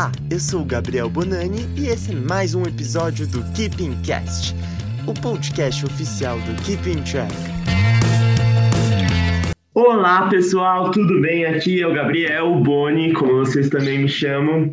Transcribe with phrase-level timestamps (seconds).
[0.00, 4.56] Olá, eu sou o Gabriel Bonani e esse é mais um episódio do Keeping Cast,
[5.06, 7.34] o podcast oficial do Keeping Track.
[9.74, 11.44] Olá pessoal, tudo bem?
[11.44, 14.70] Aqui é o Gabriel Boni, como vocês também me chamam.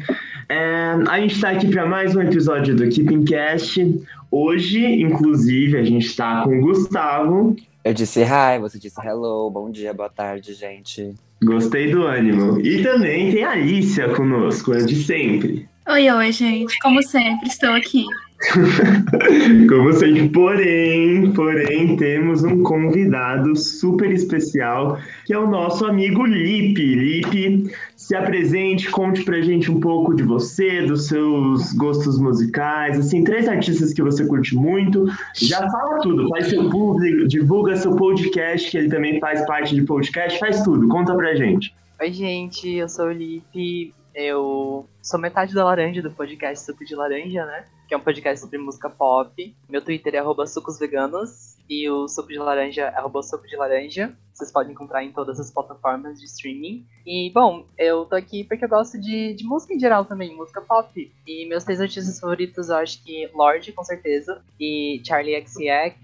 [0.47, 4.01] É, a gente está aqui para mais um episódio do Keeping Cast.
[4.31, 7.53] Hoje, inclusive, a gente está com o Gustavo.
[7.83, 11.13] Eu disse hi, você disse hello, bom dia, boa tarde, gente.
[11.43, 12.59] Gostei do ânimo.
[12.61, 15.67] E também tem a Alicia conosco, é de sempre.
[15.87, 16.77] Oi, oi, gente.
[16.79, 18.05] Como sempre, estou aqui.
[19.67, 26.95] Como sempre, porém, porém, temos um convidado super especial, que é o nosso amigo Lipe.
[26.95, 33.23] Lipe, se apresente, conte pra gente um pouco de você, dos seus gostos musicais, assim,
[33.23, 35.05] três artistas que você curte muito.
[35.35, 39.81] Já fala tudo, faz seu público, divulga seu podcast, que ele também faz parte de
[39.81, 41.73] podcast, faz tudo, conta pra gente.
[41.99, 46.95] Oi, gente, eu sou o Lipe, eu sou metade da laranja do podcast Suco de
[46.95, 47.65] Laranja, né?
[47.87, 49.55] Que é um podcast sobre música pop.
[49.69, 54.11] Meu Twitter é sucosveganos e o Suco de Laranja é suco de laranja.
[54.33, 56.83] Vocês podem encontrar em todas as plataformas de streaming.
[57.05, 60.61] E, bom, eu tô aqui porque eu gosto de, de música em geral também, música
[60.61, 61.13] pop.
[61.27, 65.95] E meus três artistas favoritos, eu acho que Lorde, com certeza, e Charlie XCX,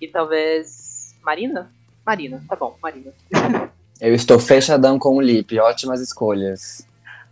[0.00, 1.70] e talvez Marina?
[2.04, 3.12] Marina, tá bom, Marina.
[4.00, 6.84] Eu estou fechadão com o Lipe, ótimas escolhas.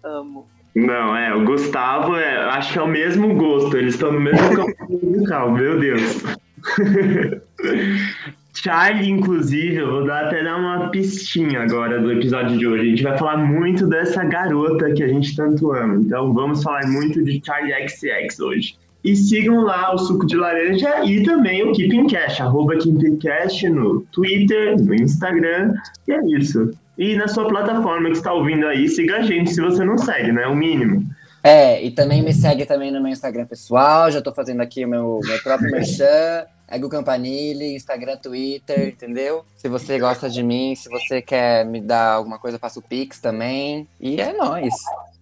[0.02, 0.46] Amo.
[0.74, 4.54] Não, é, o Gustavo, é, acho que é o mesmo gosto, eles estão no mesmo
[4.54, 6.22] campo musical, meu Deus.
[8.54, 12.82] Charlie, inclusive, eu vou dar, até dar uma pistinha agora do episódio de hoje.
[12.82, 15.96] A gente vai falar muito dessa garota que a gente tanto ama.
[15.96, 18.76] Então vamos falar muito de Charlie XX hoje.
[19.02, 23.62] E sigam lá o Suco de Laranja e também o Keeping Cash, arroba Keeping Cash
[23.62, 25.72] no Twitter, no Instagram.
[26.06, 26.70] E é isso.
[27.00, 30.32] E na sua plataforma que está ouvindo aí, siga a gente se você não segue,
[30.32, 30.46] né?
[30.46, 31.02] O mínimo.
[31.42, 34.88] É, e também me segue também no meu Instagram pessoal, já tô fazendo aqui o
[34.88, 39.46] meu, meu próprio merchan, Ego Campanile, Instagram, Twitter, entendeu?
[39.56, 43.18] Se você gosta de mim, se você quer me dar alguma coisa, faço o Pix
[43.18, 43.88] também.
[43.98, 44.74] E é nóis.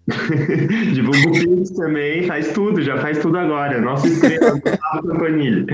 [0.93, 3.81] Divulga o Pix também, faz tudo, já faz tudo agora.
[3.81, 5.67] Nossa estrela, Gustavo Campanile.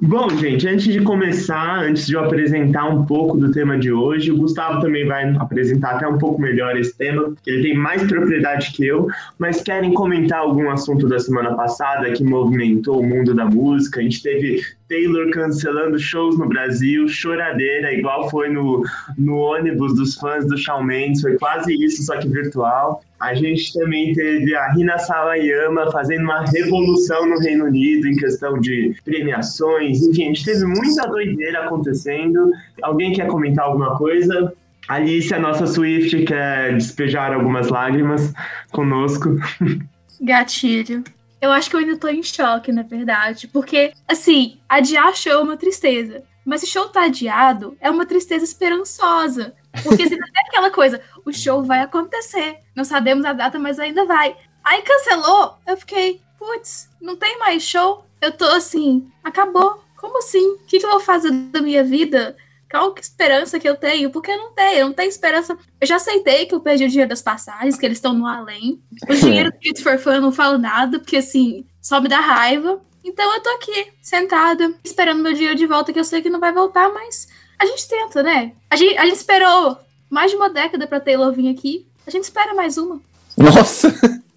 [0.00, 4.32] Bom, gente, antes de começar, antes de eu apresentar um pouco do tema de hoje,
[4.32, 8.02] o Gustavo também vai apresentar até um pouco melhor esse tema, porque ele tem mais
[8.02, 9.08] propriedade que eu,
[9.38, 14.00] mas querem comentar algum assunto da semana passada que movimentou o mundo da música?
[14.00, 18.82] A gente teve Taylor cancelando shows no Brasil, choradeira, igual foi no,
[19.18, 23.02] no ônibus dos fãs do Shawn Mendes, foi quase isso, só que virtual.
[23.22, 28.58] A gente também teve a Rina Sawayama fazendo uma revolução no Reino Unido em questão
[28.58, 32.50] de premiações, enfim, a gente teve muita doideira acontecendo.
[32.82, 34.52] Alguém quer comentar alguma coisa?
[34.88, 38.32] Alice, a nossa Swift, quer despejar algumas lágrimas
[38.72, 39.36] conosco.
[40.20, 41.04] Gatilho.
[41.40, 43.46] Eu acho que eu ainda tô em choque, na verdade.
[43.46, 46.24] Porque, assim, adiar show é uma tristeza.
[46.44, 49.54] Mas se o show tá adiado, é uma tristeza esperançosa.
[49.82, 52.58] Porque se é aquela coisa, o show vai acontecer.
[52.74, 54.36] Não sabemos a data, mas ainda vai.
[54.62, 58.04] Aí cancelou, eu fiquei, putz, não tem mais show?
[58.20, 59.82] Eu tô assim, acabou.
[59.96, 60.54] Como assim?
[60.54, 62.36] O que, que eu vou fazer da minha vida?
[62.70, 64.10] Qual esperança que eu tenho?
[64.10, 65.56] Porque não tem, eu não tenho esperança.
[65.80, 68.82] Eu já aceitei que eu perdi o dinheiro das passagens, que eles estão no além.
[69.08, 72.18] O dinheiro do Kit for Fun eu não falo nada, porque assim, só me dá
[72.18, 72.80] raiva.
[73.04, 76.40] Então eu tô aqui, sentada, esperando meu dinheiro de volta, que eu sei que não
[76.40, 77.28] vai voltar, mas
[77.62, 78.52] a gente tenta, né?
[78.68, 79.78] A gente, a gente esperou
[80.10, 81.86] mais de uma década pra Taylor vir aqui.
[82.06, 83.00] A gente espera mais uma.
[83.36, 83.94] Nossa!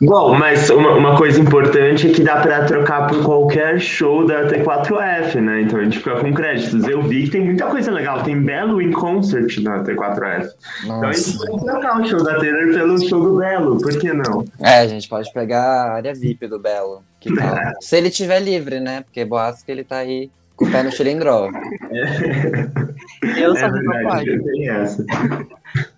[0.00, 4.46] Bom, mas uma, uma, coisa importante é que dá para trocar por qualquer show da
[4.48, 5.62] T4F, né?
[5.62, 6.88] Então a gente fica com créditos.
[6.88, 10.48] Eu vi que tem muita coisa legal, tem Belo em concert na T4F.
[10.86, 10.86] Nossa.
[10.86, 14.12] Então a gente pode trocar o show da Taylor pelo show do Belo, por que
[14.12, 14.44] não?
[14.58, 17.02] É, a gente pode pegar a área VIP do Belo.
[17.18, 17.54] Que tal?
[17.80, 19.02] Se ele tiver livre, né?
[19.02, 20.30] Porque boatos que ele tá aí
[20.60, 21.50] com o pé no cilindro.
[21.90, 23.42] É.
[23.42, 25.06] Eu sabia é verdade, tem essa.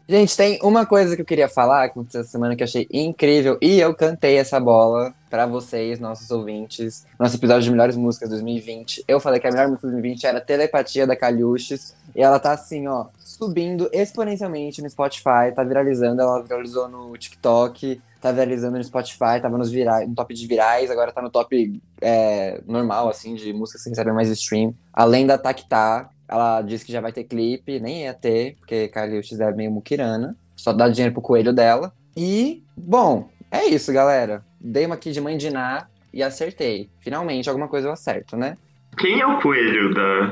[0.09, 2.87] Gente, tem uma coisa que eu queria falar que aconteceu essa semana que eu achei
[2.93, 8.29] incrível e eu cantei essa bola para vocês, nossos ouvintes, nosso episódio de melhores músicas
[8.29, 9.05] 2020.
[9.09, 12.87] Eu falei que a melhor música 2020 era Telepatia da Calhuches e ela tá assim,
[12.87, 19.40] ó, subindo exponencialmente no Spotify, tá viralizando, ela viralizou no TikTok, tá viralizando no Spotify,
[19.42, 23.52] tava nos virais, no top de virais, agora tá no top é, normal, assim, de
[23.52, 24.72] músicas que recebem mais stream.
[24.92, 29.22] Além da Tactá, ela disse que já vai ter clipe, nem ia ter, porque Kylie
[29.24, 30.36] X é meio muquirana.
[30.54, 31.92] Só dá dinheiro pro coelho dela.
[32.16, 34.44] E, bom, é isso, galera.
[34.60, 36.88] Dei uma aqui de mãe de Ná e acertei.
[37.00, 38.56] Finalmente, alguma coisa eu acerto, né?
[38.99, 40.27] Quem é o coelho da,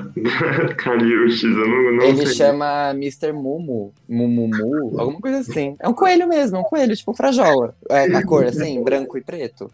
[0.66, 1.56] da Kaliushis?
[1.56, 2.34] Eu não, não Ele sei.
[2.34, 3.32] chama Mr.
[3.32, 5.76] Mumu, Mumumu, alguma coisa assim.
[5.80, 7.74] É um coelho mesmo, é um coelho, tipo frajola.
[7.88, 9.70] É a cor, assim, branco e preto.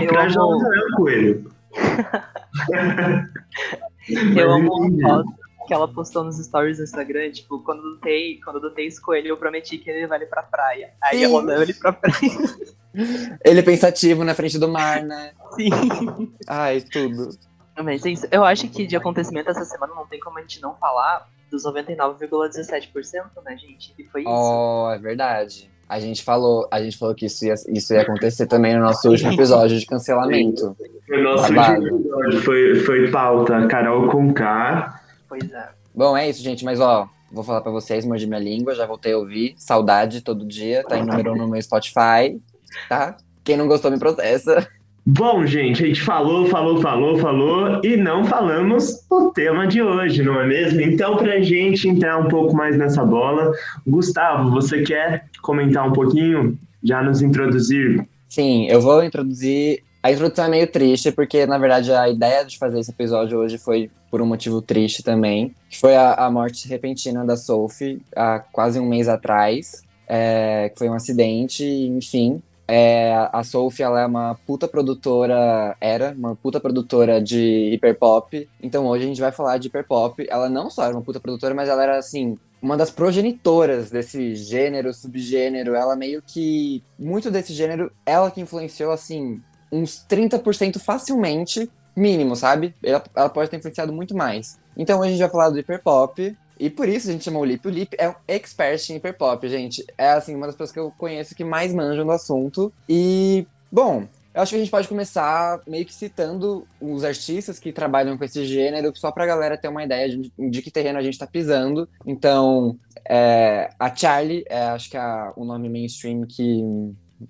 [0.00, 1.50] Eu Pra João amo, não é o coelho.
[4.36, 5.32] eu amo uma foto
[5.66, 9.00] que ela postou nos stories do Instagram, tipo, quando eu adotei, quando eu adotei esse
[9.00, 10.90] coelho, eu prometi que ele levar ele pra praia.
[11.02, 11.24] Aí Sim.
[11.24, 12.16] ela leva ele pra praia.
[13.44, 15.32] Ele é pensativo na frente do mar, né?
[15.56, 15.70] Sim.
[16.46, 17.28] Ai, tudo.
[17.82, 18.26] Mas é isso.
[18.30, 21.64] Eu acho que de acontecimento essa semana não tem como a gente não falar dos
[21.64, 23.94] 99,17%, né, gente?
[23.98, 24.30] E foi isso.
[24.30, 25.70] Oh, é verdade.
[25.88, 29.08] A gente falou, a gente falou que isso ia, isso ia acontecer também no nosso
[29.08, 30.76] último episódio de cancelamento.
[31.08, 31.80] O nosso Babado.
[31.80, 35.00] último episódio foi, foi pauta Carol Conká.
[35.28, 35.68] Pois é.
[35.94, 36.64] Bom, é isso, gente.
[36.64, 39.54] Mas ó, vou falar pra vocês, mordi minha língua, já voltei a ouvir.
[39.56, 42.40] Saudade todo dia, tá em número um no meu Spotify,
[42.88, 43.16] tá?
[43.44, 44.68] Quem não gostou me processa.
[45.08, 50.20] Bom, gente, a gente falou, falou, falou, falou e não falamos o tema de hoje,
[50.20, 50.80] não é mesmo?
[50.80, 53.52] Então, pra gente entrar um pouco mais nessa bola,
[53.86, 56.58] Gustavo, você quer comentar um pouquinho?
[56.82, 58.04] Já nos introduzir?
[58.28, 59.80] Sim, eu vou introduzir.
[60.02, 63.58] A introdução é meio triste, porque na verdade a ideia de fazer esse episódio hoje
[63.58, 65.54] foi por um motivo triste também.
[65.70, 69.84] Que foi a, a morte repentina da Sophie há quase um mês atrás.
[70.08, 72.42] É, que foi um acidente, enfim.
[72.68, 78.48] É, a Sophie, ela é uma puta produtora, era uma puta produtora de hiperpop.
[78.60, 80.26] Então hoje a gente vai falar de hiperpop.
[80.28, 84.34] Ela não só era uma puta produtora, mas ela era, assim, uma das progenitoras desse
[84.34, 85.74] gênero, subgênero.
[85.74, 86.82] Ela meio que.
[86.98, 89.40] Muito desse gênero, ela que influenciou, assim,
[89.70, 92.74] uns 30% facilmente, mínimo, sabe?
[92.82, 94.58] Ela, ela pode ter influenciado muito mais.
[94.76, 96.36] Então hoje a gente vai falar do hiperpop.
[96.58, 97.66] E por isso a gente chamou o Lip.
[97.66, 99.84] O Lip é um expert em hiperpop, gente.
[99.96, 102.72] É, assim, uma das pessoas que eu conheço que mais manjam do assunto.
[102.88, 104.06] E, bom,
[104.36, 108.24] eu acho que a gente pode começar meio que citando os artistas que trabalham com
[108.24, 111.26] esse gênero, só pra galera ter uma ideia de, de que terreno a gente tá
[111.26, 111.88] pisando.
[112.04, 116.62] Então, é, a Charlie, é, acho que é o nome mainstream que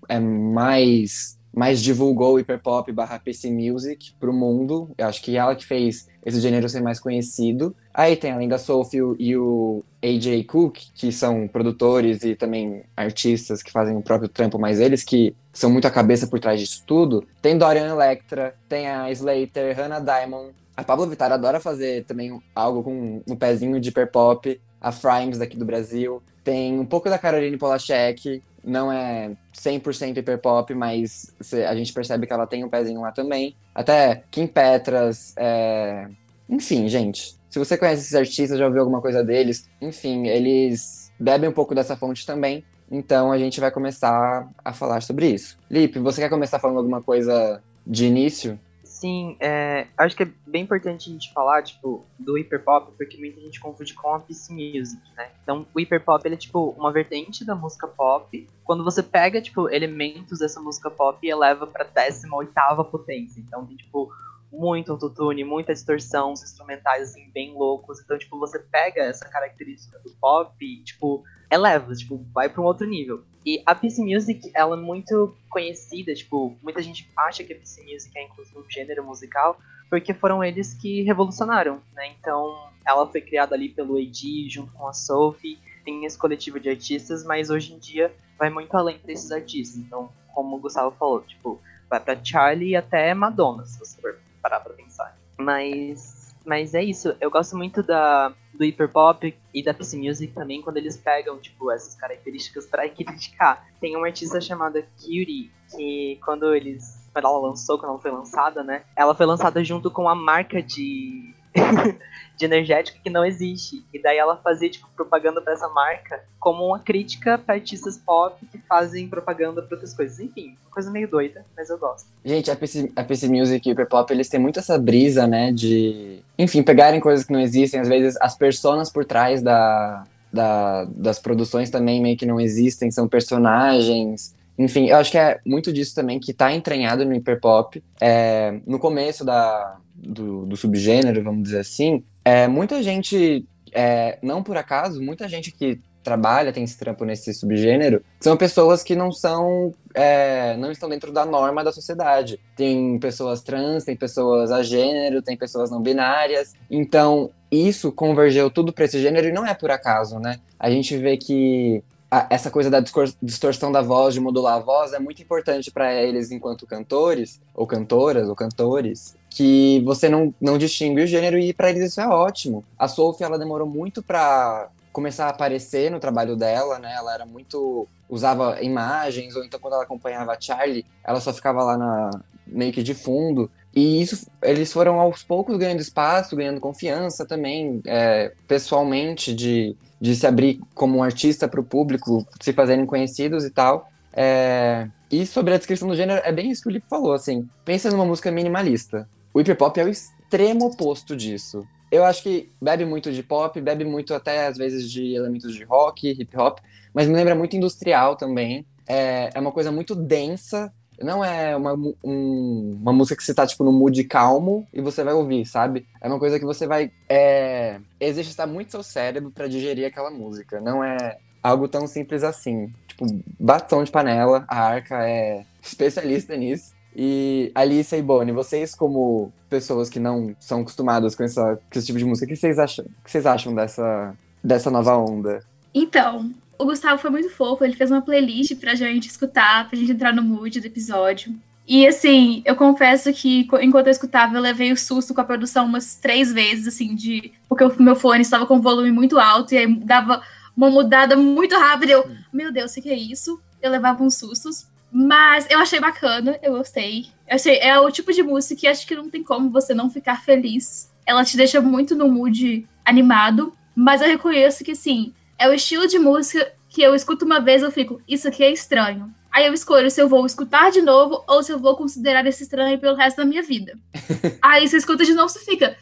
[0.08, 4.90] é mais, mais divulgou o hiperpop barra PC Music pro mundo.
[4.98, 7.74] Eu acho que ela que fez esse gênero ser mais conhecido.
[7.94, 13.62] Aí tem além da Sophie e o AJ Cook, que são produtores e também artistas
[13.62, 16.84] que fazem o próprio trampo, mas eles que são muito a cabeça por trás disso
[16.86, 17.26] tudo.
[17.40, 20.54] Tem Dorian Electra, tem a Slater, Hannah Diamond.
[20.76, 24.60] A Pablo Vittar adora fazer também algo com um pezinho de hiperpop.
[24.80, 26.22] A Frimes daqui do Brasil.
[26.44, 28.42] Tem um pouco da Caroline Polachek.
[28.64, 31.32] Não é 100% hiperpop, mas
[31.68, 33.54] a gente percebe que ela tem um pezinho lá também.
[33.74, 35.32] Até Kim Petras.
[35.36, 36.08] é,
[36.48, 37.36] Enfim, gente.
[37.48, 39.68] Se você conhece esses artistas, já ouviu alguma coisa deles.
[39.80, 42.64] Enfim, eles bebem um pouco dessa fonte também.
[42.90, 45.58] Então a gente vai começar a falar sobre isso.
[45.70, 48.58] Lipe, você quer começar falando alguma coisa de início?
[48.96, 53.38] Sim, é, acho que é bem importante a gente falar, tipo, do hiperpop, porque muita
[53.42, 55.32] gente confunde com a PC Music, né?
[55.42, 58.48] Então, o hiperpop, ele é, tipo, uma vertente da música pop.
[58.64, 63.38] Quando você pega, tipo, elementos dessa música pop e eleva pra décima oitava potência.
[63.38, 64.10] Então, tem, tipo,
[64.50, 68.00] muito autotune, muita distorção, os instrumentais, assim, bem loucos.
[68.00, 72.64] Então, tipo, você pega essa característica do pop e, tipo, eleva, tipo, vai pra um
[72.64, 73.24] outro nível.
[73.44, 77.82] E a PC Music, ela é muito conhecida, tipo, muita gente acha que a PC
[77.84, 79.58] Music é inclusive um gênero musical,
[79.88, 82.08] porque foram eles que revolucionaram, né?
[82.18, 86.68] Então, ela foi criada ali pelo AD, junto com a Sophie, tem esse coletivo de
[86.68, 89.78] artistas, mas hoje em dia vai muito além desses artistas.
[89.78, 94.18] Então, como o Gustavo falou, tipo, vai pra Charlie e até Madonna, se você for
[94.42, 95.16] parar pra pensar.
[95.38, 100.62] Mas, mas é isso, eu gosto muito da, do hiperpop e da PC Music também,
[100.62, 103.66] quando eles pegam, tipo, essas características pra criticar.
[103.80, 107.04] Tem uma artista chamada Cutie, que quando eles.
[107.12, 108.84] Quando ela lançou, quando ela foi lançada, né?
[108.94, 111.34] Ela foi lançada junto com a marca de.
[112.36, 113.84] de energético que não existe.
[113.92, 118.44] E daí ela fazia, tipo, propaganda pra essa marca como uma crítica pra artistas pop
[118.46, 120.20] que fazem propaganda pra outras coisas.
[120.20, 122.06] Enfim, uma coisa meio doida, mas eu gosto.
[122.24, 125.50] Gente, a PC, a PC Music e o hiperpop, eles têm muito essa brisa, né,
[125.50, 130.84] de, enfim, pegarem coisas que não existem, às vezes as personas por trás da, da,
[130.84, 135.72] das produções também meio que não existem, são personagens, enfim, eu acho que é muito
[135.72, 137.82] disso também que tá entranhado no hiperpop.
[138.00, 144.42] É, no começo da, do, do subgênero, vamos dizer assim, é, muita gente, é, não
[144.42, 149.10] por acaso, muita gente que trabalha, tem esse trampo nesse subgênero, são pessoas que não
[149.10, 152.38] são, é, não estão dentro da norma da sociedade.
[152.54, 156.54] Tem pessoas trans, tem pessoas a gênero, tem pessoas não binárias.
[156.70, 160.38] Então, isso convergeu tudo para esse gênero e não é por acaso, né?
[160.60, 161.82] A gente vê que
[162.30, 162.80] essa coisa da
[163.22, 167.66] distorção da voz, de modular a voz, é muito importante para eles enquanto cantores, ou
[167.66, 172.08] cantoras, ou cantores, que você não, não distingue o gênero e para eles isso é
[172.08, 172.64] ótimo.
[172.78, 176.94] A Sophie, ela demorou muito para começar a aparecer no trabalho dela, né?
[176.96, 181.62] Ela era muito usava imagens ou então quando ela acompanhava a Charlie, ela só ficava
[181.62, 182.10] lá na
[182.46, 183.50] meio que de fundo.
[183.74, 190.14] E isso, eles foram aos poucos ganhando espaço, ganhando confiança também, é, pessoalmente, de, de
[190.14, 193.90] se abrir como um artista para o público, se fazerem conhecidos e tal.
[194.12, 197.48] É, e sobre a descrição do gênero, é bem isso que o Lipe falou, assim.
[197.64, 199.08] Pensa numa música minimalista.
[199.32, 201.66] O hip hop é o extremo oposto disso.
[201.90, 205.62] Eu acho que bebe muito de pop, bebe muito até às vezes de elementos de
[205.64, 206.58] rock, hip hop,
[206.92, 208.66] mas me lembra muito industrial também.
[208.88, 210.72] É, é uma coisa muito densa,
[211.02, 215.04] não é uma, um, uma música que você tá, tipo, no mood calmo e você
[215.04, 215.86] vai ouvir, sabe?
[216.00, 220.60] É uma coisa que você vai é, exercitar muito seu cérebro para digerir aquela música.
[220.60, 222.72] Não é algo tão simples assim.
[222.88, 223.06] Tipo,
[223.38, 226.74] batom de panela, a Arca é especialista nisso.
[226.98, 231.98] E Alice e Bonnie, vocês como pessoas que não são acostumadas com, com esse tipo
[231.98, 235.42] de música, o que vocês acham, o que vocês acham dessa, dessa nova onda?
[235.74, 239.92] Então, o Gustavo foi muito fofo, ele fez uma playlist pra gente escutar, pra gente
[239.92, 241.34] entrar no mood do episódio.
[241.68, 245.66] E assim, eu confesso que enquanto eu escutava, eu levei o susto com a produção
[245.66, 247.32] umas três vezes, assim, de.
[247.48, 250.22] Porque o meu fone estava com volume muito alto e aí dava
[250.56, 251.92] uma mudada muito rápida.
[251.92, 253.40] Eu, meu Deus, o que é isso?
[253.60, 254.68] Eu levava uns sustos.
[254.92, 257.06] Mas eu achei bacana, eu gostei.
[257.28, 259.90] Eu achei, é o tipo de música que acho que não tem como você não
[259.90, 260.92] ficar feliz.
[261.04, 263.52] Ela te deixa muito no mood animado.
[263.74, 267.62] Mas eu reconheço que, assim, é o estilo de música que eu escuto uma vez
[267.62, 269.12] eu fico, isso aqui é estranho.
[269.32, 272.42] Aí eu escolho se eu vou escutar de novo ou se eu vou considerar esse
[272.42, 273.78] estranho pelo resto da minha vida.
[274.40, 275.76] Aí você escuta de novo, você fica,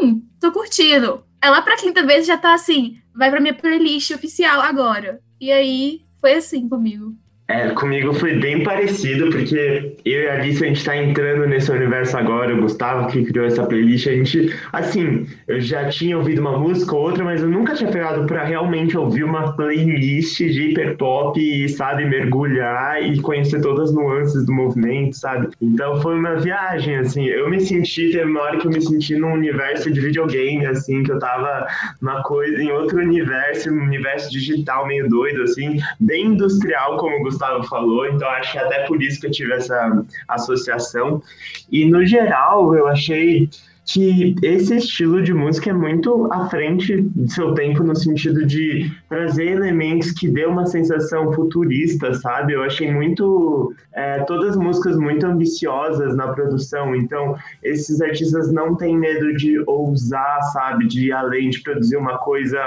[0.00, 1.24] hum, tô curtindo.
[1.40, 5.20] É lá pra quinta vez já tá assim, vai pra minha playlist oficial agora.
[5.38, 7.14] E aí foi assim comigo.
[7.46, 11.70] É, comigo foi bem parecido, porque eu e a Alice, a gente tá entrando nesse
[11.70, 16.38] universo agora, o Gustavo que criou essa playlist, a gente, assim, eu já tinha ouvido
[16.38, 20.70] uma música ou outra, mas eu nunca tinha pegado para realmente ouvir uma playlist de
[20.70, 25.48] hiperpop e, sabe, mergulhar e conhecer todas as nuances do movimento, sabe?
[25.60, 29.16] Então foi uma viagem, assim, eu me senti, teve uma hora que eu me senti
[29.16, 31.66] num universo de videogame, assim, que eu tava
[32.00, 37.33] uma coisa, em outro universo, um universo digital meio doido, assim, bem industrial, como o
[37.34, 41.22] Gustavo falou, então acho que até por isso que eu tive essa associação.
[41.70, 43.48] E no geral, eu achei
[43.86, 48.90] que esse estilo de música é muito à frente do seu tempo no sentido de
[49.10, 52.54] trazer elementos que dê uma sensação futurista, sabe?
[52.54, 58.74] Eu achei muito é, todas as músicas muito ambiciosas na produção, então esses artistas não
[58.74, 60.86] têm medo de ousar, sabe?
[60.86, 62.58] De ir além de produzir uma coisa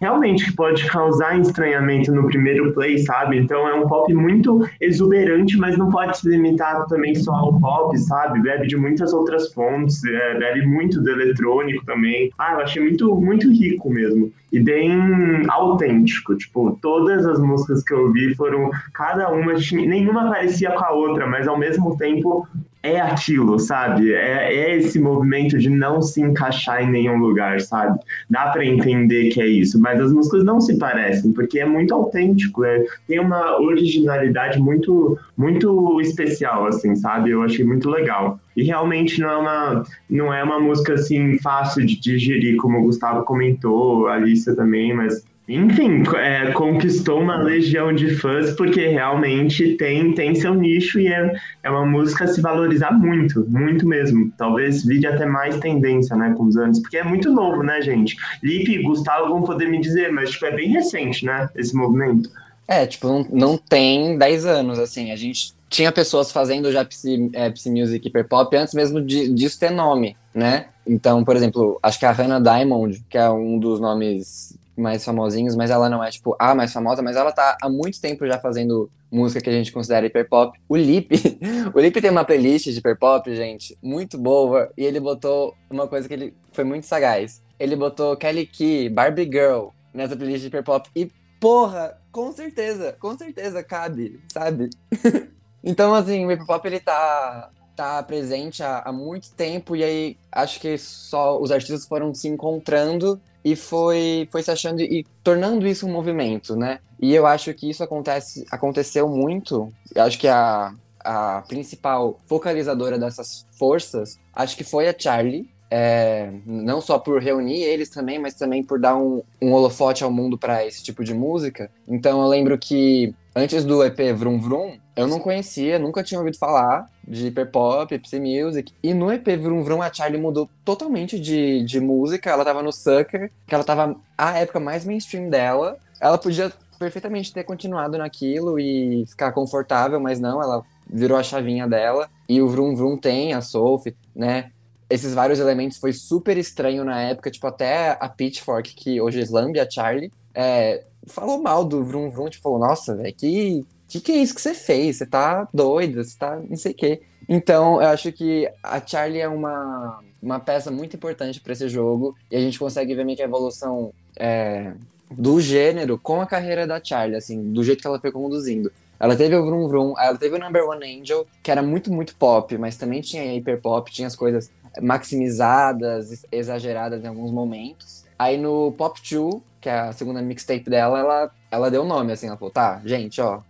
[0.00, 3.38] realmente pode causar estranhamento no primeiro play, sabe?
[3.38, 7.96] Então é um pop muito exuberante, mas não pode se limitar também só ao pop,
[7.98, 8.40] sabe?
[8.40, 12.30] Bebe de muitas outras fontes, é, bebe muito do eletrônico também.
[12.38, 14.30] Ah, eu achei muito, muito rico mesmo.
[14.52, 16.34] E bem autêntico.
[16.36, 18.70] Tipo, todas as músicas que eu ouvi foram.
[18.94, 22.46] Cada uma, nenhuma parecia com a outra, mas ao mesmo tempo
[22.82, 24.12] é aquilo, sabe?
[24.12, 27.98] É, é, esse movimento de não se encaixar em nenhum lugar, sabe?
[28.30, 31.92] Dá para entender que é isso, mas as músicas não se parecem, porque é muito
[31.92, 37.30] autêntico, é, tem uma originalidade muito, muito especial, assim, sabe?
[37.30, 38.38] Eu achei muito legal.
[38.56, 42.82] E realmente não é uma, não é uma música, assim, fácil de digerir, como o
[42.82, 49.76] Gustavo comentou, a Alicia também, mas enfim, é, conquistou uma legião de fãs porque realmente
[49.76, 54.30] tem, tem seu nicho e é, é uma música a se valorizar muito, muito mesmo.
[54.36, 58.14] Talvez vire até mais tendência, né, com os anos, porque é muito novo, né, gente?
[58.42, 62.28] Lipe e Gustavo vão poder me dizer, mas tipo, é bem recente, né, esse movimento.
[62.66, 67.30] É, tipo, não, não tem 10 anos, assim, a gente tinha pessoas fazendo já Psy,
[67.32, 70.66] é, Psy Music Hyper Pop antes mesmo de, disso ter nome, né?
[70.86, 75.56] Então, por exemplo, acho que a Hannah Diamond, que é um dos nomes mais famosinhos,
[75.56, 78.38] mas ela não é, tipo, a mais famosa, mas ela tá há muito tempo já
[78.38, 80.58] fazendo música que a gente considera hiperpop.
[80.68, 81.14] O Lip,
[81.74, 86.06] o Lip tem uma playlist de hiperpop, gente, muito boa, e ele botou uma coisa
[86.06, 87.42] que ele foi muito sagaz.
[87.58, 93.16] Ele botou Kelly Key, Barbie Girl nessa playlist de hiperpop e porra, com certeza, com
[93.16, 94.70] certeza cabe, sabe?
[95.62, 100.58] então, assim, o hiperpop ele tá tá presente há, há muito tempo e aí acho
[100.58, 103.20] que só os artistas foram se encontrando
[103.52, 106.80] e foi, foi se achando e tornando isso um movimento, né?
[107.00, 109.72] E eu acho que isso acontece, aconteceu muito.
[109.94, 115.48] Eu acho que a, a principal focalizadora dessas forças, acho que foi a Charlie.
[115.70, 120.10] É, não só por reunir eles também, mas também por dar um, um holofote ao
[120.10, 121.70] mundo para esse tipo de música.
[121.86, 126.36] Então eu lembro que antes do EP Vroom Vroom, eu não conhecia, nunca tinha ouvido
[126.36, 128.72] falar de hiperpop, Psy Music.
[128.82, 132.30] E no EP Vroom Vroom, a Charlie mudou totalmente de, de música.
[132.30, 135.78] Ela tava no Sucker, que ela tava a época mais mainstream dela.
[136.00, 141.66] Ela podia perfeitamente ter continuado naquilo e ficar confortável, mas não, ela virou a chavinha
[141.66, 142.08] dela.
[142.28, 144.50] E o Vroom Vroom tem a Sophie, né?
[144.90, 149.60] Esses vários elementos foi super estranho na época, tipo, até a Pitchfork, que hoje slambe
[149.60, 154.12] a Charlie, é, falou mal do Vroom Vroom, tipo, falou, nossa, velho, que, que que
[154.12, 154.96] é isso que você fez?
[154.98, 157.02] Você tá doida, você tá não sei o quê.
[157.28, 162.14] Então, eu acho que a Charlie é uma, uma peça muito importante para esse jogo,
[162.30, 164.74] e a gente consegue ver meio que a evolução é,
[165.10, 168.70] do gênero com a carreira da Charlie, assim, do jeito que ela foi conduzindo.
[169.00, 172.14] Ela teve o Vroom Vroom, ela teve o Number One Angel, que era muito, muito
[172.14, 178.06] pop, mas também tinha hiper pop, tinha as coisas maximizadas, exageradas em alguns momentos.
[178.18, 182.26] Aí no Pop 2, que é a segunda mixtape dela, ela, ela deu nome, assim,
[182.26, 183.40] ela falou, tá, gente, ó,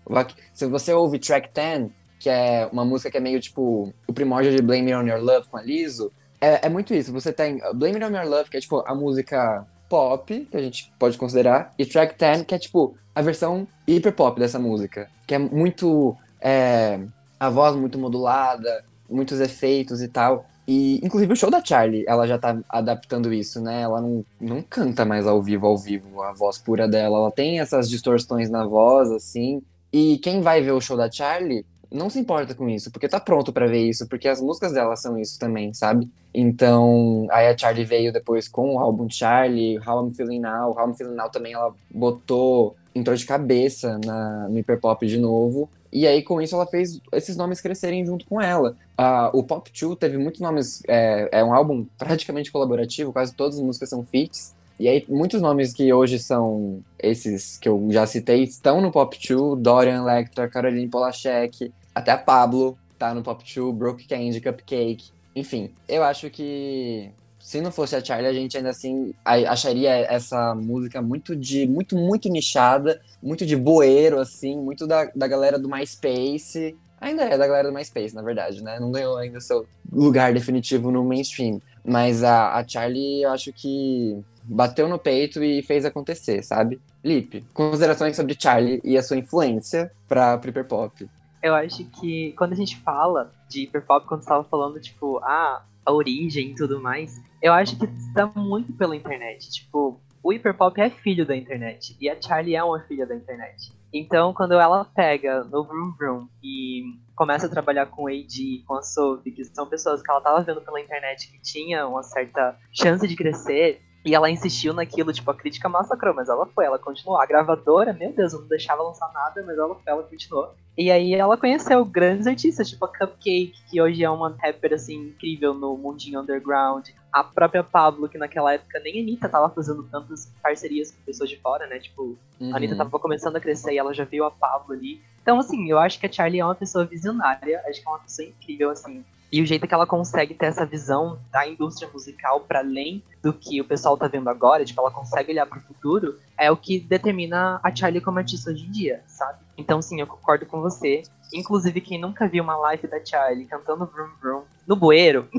[0.53, 4.55] se você ouve Track 10, que é uma música que é meio tipo o primórdio
[4.55, 7.59] de Blame It On Your Love com a Lizzo, é, é muito isso, você tem
[7.75, 11.17] Blame It On Your Love, que é tipo a música pop, que a gente pode
[11.17, 15.39] considerar, e Track 10, que é tipo a versão hiper pop dessa música, que é
[15.39, 16.17] muito.
[16.41, 17.01] É,
[17.41, 20.47] a voz muito modulada, muitos efeitos e tal.
[20.69, 23.81] E, inclusive, o show da Charlie, ela já tá adaptando isso, né?
[23.81, 27.17] Ela não, não canta mais ao vivo, ao vivo, a voz pura dela.
[27.17, 29.63] Ela tem essas distorções na voz, assim.
[29.91, 33.19] E quem vai ver o show da Charlie não se importa com isso, porque tá
[33.19, 36.07] pronto para ver isso, porque as músicas dela são isso também, sabe?
[36.35, 40.77] Então, aí a Charlie veio depois com o álbum Charlie, How I'm Feeling Now.
[40.79, 45.71] How I'm Feeling Now também ela botou, entrou de cabeça na, no hiperpop de novo.
[45.93, 48.77] E aí, com isso, ela fez esses nomes crescerem junto com ela.
[48.99, 53.57] Uh, o Pop 2 teve muitos nomes, é, é um álbum praticamente colaborativo, quase todas
[53.57, 54.55] as músicas são feats.
[54.79, 59.17] E aí, muitos nomes que hoje são esses que eu já citei estão no Pop
[59.17, 65.11] 2, Dorian Electra, Caroline Polachek, até a Pablo tá no Pop 2, Broke Candy, Cupcake.
[65.35, 70.55] Enfim, eu acho que se não fosse a Charlie, a gente ainda assim acharia essa
[70.55, 75.69] música muito de muito muito nichada, muito de boeiro assim, muito da, da galera do
[75.69, 76.77] MySpace.
[77.01, 78.81] Ainda é da galera do MySpace, na verdade, né?
[78.81, 81.61] Não ganhou ainda seu lugar definitivo no mainstream.
[81.85, 86.81] Mas a, a Charlie, eu acho que bateu no peito e fez acontecer, sabe?
[87.05, 91.09] Lip, considerações sobre Charlie e a sua influência pra, pro hiperpop.
[91.43, 95.63] Eu acho que quando a gente fala de hiperpop, quando você tava falando, tipo, ah,
[95.89, 99.51] a origem e tudo mais, eu acho que está muito pela internet.
[99.51, 103.73] Tipo, o hiperpop é filho da internet e a Charlie é uma filha da internet.
[103.91, 106.83] Então, quando ela pega no Vroom Vroom e
[107.17, 110.43] começa a trabalhar com o AD, com a Sophie, que são pessoas que ela tava
[110.43, 115.31] vendo pela internet que tinha uma certa chance de crescer, e ela insistiu naquilo, tipo,
[115.31, 117.21] a crítica massacrou, mas ela foi, ela continuou.
[117.21, 120.55] A gravadora, meu Deus, não deixava lançar nada, mas ela foi, ela continuou.
[120.77, 125.09] E aí ela conheceu grandes artistas, tipo a Cupcake, que hoje é uma rapper, assim,
[125.09, 126.89] incrível no mundinho underground.
[127.13, 131.29] A própria Pablo, que naquela época nem a Anitta tava fazendo tantas parcerias com pessoas
[131.29, 131.81] de fora, né?
[131.81, 132.55] Tipo, uhum.
[132.55, 132.79] a Anitta uhum.
[132.79, 135.03] tava começando a crescer e ela já viu a Pablo ali.
[135.21, 137.99] Então, assim, eu acho que a Charlie é uma pessoa visionária, acho que é uma
[137.99, 139.05] pessoa incrível, assim.
[139.31, 143.33] E o jeito que ela consegue ter essa visão da indústria musical para além do
[143.33, 146.81] que o pessoal tá vendo agora, tipo, ela consegue olhar pro futuro, é o que
[146.81, 149.39] determina a Charlie como artista hoje em dia, sabe?
[149.57, 151.03] Então, sim, eu concordo com você.
[151.33, 155.29] Inclusive, quem nunca viu uma live da Charlie cantando Vroom Vroom no bueiro.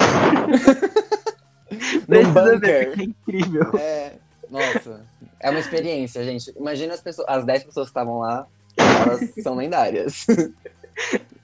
[2.08, 2.94] no bunker.
[3.00, 3.72] É incrível.
[3.80, 4.14] É,
[4.52, 5.04] nossa,
[5.40, 6.54] é uma experiência, gente.
[6.56, 8.46] Imagina as pessoas, as 10 pessoas que estavam lá,
[8.78, 10.28] elas são lendárias.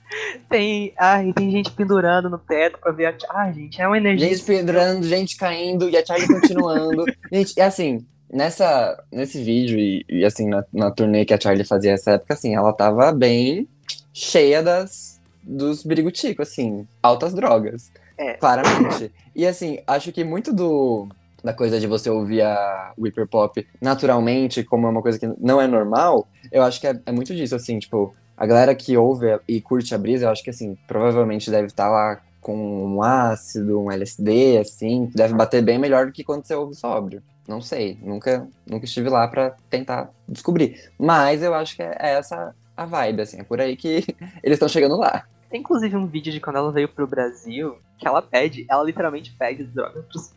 [0.48, 4.28] Tem, ai, tem gente pendurando no teto pra ver a Ai, gente, é uma energia.
[4.28, 7.04] Gente pendurando, gente caindo e a Charlie continuando.
[7.32, 11.64] gente, é assim, nessa, nesse vídeo e, e assim, na, na turnê que a Charlie
[11.64, 13.68] fazia nessa época, assim, ela tava bem
[14.12, 17.90] cheia das, dos birigutico, assim, altas drogas.
[18.18, 18.34] É.
[18.34, 19.12] Claramente.
[19.34, 21.08] E assim, acho que muito do
[21.44, 25.60] da coisa de você ouvir a, o hiperpop naturalmente, como é uma coisa que não
[25.60, 29.38] é normal, eu acho que é, é muito disso, assim, tipo, a galera que ouve
[29.48, 33.02] e curte a brisa, eu acho que assim, provavelmente deve estar tá lá com um
[33.02, 37.22] ácido, um LSD, assim, deve bater bem melhor do que quando você ouve sóbrio.
[37.48, 40.90] Não sei, nunca, nunca estive lá para tentar descobrir.
[40.98, 44.04] Mas eu acho que é essa a vibe, assim, é por aí que
[44.42, 45.24] eles estão chegando lá.
[45.50, 49.34] Tem inclusive um vídeo de quando ela veio pro Brasil, que ela pede, ela literalmente
[49.38, 50.32] pede droga pros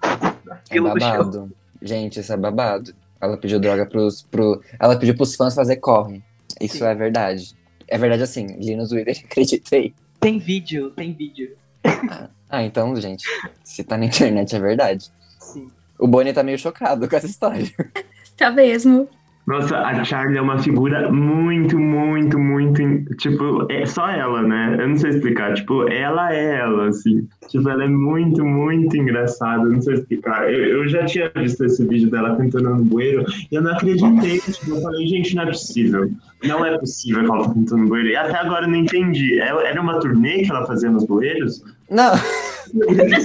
[0.69, 1.51] é babado.
[1.81, 2.93] Gente, isso é babado.
[3.19, 4.21] Ela pediu droga pros.
[4.21, 4.61] Pro...
[4.79, 6.23] Ela pediu pros fãs fazer corre.
[6.59, 6.85] Isso Sim.
[6.85, 7.55] é verdade.
[7.89, 9.93] É verdade assim, li no Twitter, acreditei.
[10.19, 11.55] Tem vídeo, tem vídeo.
[11.83, 13.23] Ah, ah, então, gente,
[13.63, 15.11] se tá na internet é verdade.
[15.39, 15.69] Sim.
[15.97, 17.67] O Bonnie tá meio chocado com essa história.
[18.37, 19.09] Tá mesmo.
[19.49, 22.83] Nossa, a Charlie é uma figura muito, muito, muito.
[23.15, 24.77] Tipo, é só ela, né?
[24.79, 25.55] Eu não sei explicar.
[25.55, 27.27] Tipo, ela é ela, assim.
[27.47, 29.63] Tipo, ela é muito, muito engraçada.
[29.63, 30.53] Eu não sei explicar.
[30.53, 34.39] Eu, eu já tinha visto esse vídeo dela cantando no bueiro e eu não acreditei.
[34.39, 36.11] Tipo, eu falei, gente, não é possível.
[36.43, 38.07] Não é possível que ela tá cantando no bueiro.
[38.07, 39.41] E até agora eu não entendi.
[39.41, 41.63] É, era uma turnê que ela fazia nos bueiros?
[41.89, 42.13] Não.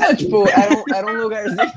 [0.09, 1.59] É, tipo, era um, era um lugarzinho.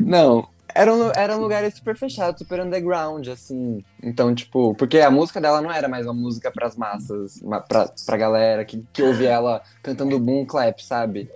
[0.00, 3.82] Não, eram, eram lugares super fechados, super underground, assim.
[4.02, 7.88] Então, tipo, porque a música dela não era mais uma música pras massas, uma- pra,
[8.04, 11.28] pra galera que, que ouve ela cantando boom clap, sabe?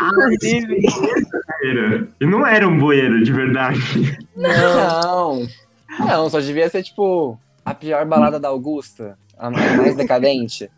[0.00, 0.80] Inclusive,
[1.64, 2.08] Era.
[2.20, 3.78] E não era um bueiro, de verdade.
[4.36, 5.46] Não.
[5.98, 10.70] Não, só devia ser, tipo, a pior balada da Augusta, a mais decadente.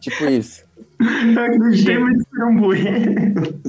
[0.00, 0.64] Tipo isso.
[1.00, 3.60] Eu acreditei muito que era um bueiro.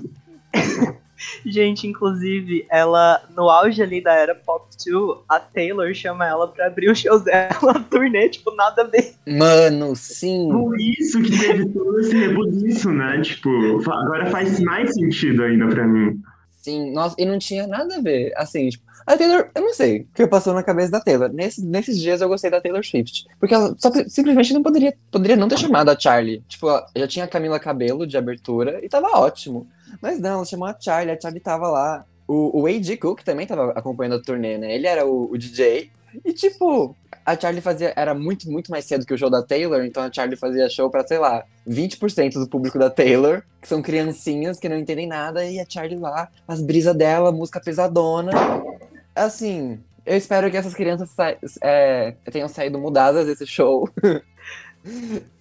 [1.45, 6.67] Gente, inclusive, ela, no auge ali da era Pop 2, a Taylor chama ela pra
[6.67, 9.13] abrir os shows dela, a turnê, tipo, nada a ver.
[9.27, 10.49] Mano, sim.
[10.49, 13.21] Por isso que teve todo esse rebuliço, né?
[13.21, 13.49] Tipo,
[13.91, 16.21] agora faz mais sentido ainda pra mim.
[16.61, 18.33] Sim, nossa, e não tinha nada a ver.
[18.35, 21.29] Assim, tipo, a Taylor, eu não sei o que passou na cabeça da Taylor.
[21.31, 23.25] Nesse- nesses dias eu gostei da Taylor Swift.
[23.39, 26.43] Porque ela só, simplesmente não poderia, poderia não ter chamado a Charlie.
[26.47, 29.65] Tipo, já tinha a Camila Cabelo de abertura e tava ótimo.
[30.01, 32.05] Mas não, ela chamou a Charlie, a Charlie tava lá.
[32.27, 32.97] O, o A.J.
[32.97, 34.75] Cook também tava acompanhando a turnê, né?
[34.75, 35.89] Ele era o, o DJ.
[36.25, 36.93] E, tipo,
[37.25, 37.93] a Charlie fazia.
[37.95, 40.89] Era muito, muito mais cedo que o show da Taylor, então a Charlie fazia show
[40.89, 45.45] pra, sei lá, 20% do público da Taylor, que são criancinhas que não entendem nada,
[45.45, 48.31] e a Charlie lá, as brisas dela, música pesadona.
[49.17, 53.89] Assim, eu espero que essas crianças sa- é, tenham saído mudadas desse show.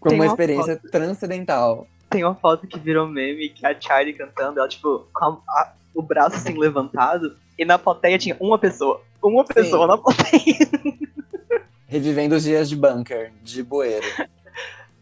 [0.00, 1.86] Com Tem uma uma experiência transcendental.
[2.10, 5.72] Tem uma foto que virou meme, que a Charlie cantando, ela, tipo, com a- a-
[5.94, 9.00] o braço assim levantado, e na plateia tinha uma pessoa.
[9.22, 9.54] Uma Sim.
[9.54, 10.56] pessoa na plateia.
[11.88, 14.04] Revivendo os dias de bunker, de bueiro.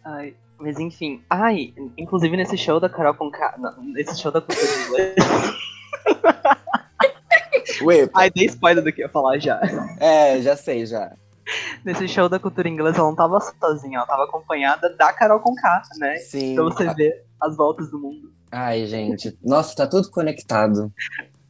[0.04, 1.22] Ai, mas enfim.
[1.30, 5.14] Ai, inclusive nesse show da Carol Conká, nesse show da cultura
[8.14, 9.60] Ai, dei spoiler do que eu ia falar já.
[10.00, 11.12] é, já sei, já.
[11.84, 15.82] Nesse show da cultura inglesa ela não tava sozinha, ela tava acompanhada da Carol Conká,
[15.98, 16.16] né?
[16.16, 16.54] Sim.
[16.54, 18.32] Pra você ver as voltas do mundo.
[18.50, 19.36] Ai, gente.
[19.44, 20.90] Nossa, tá tudo conectado.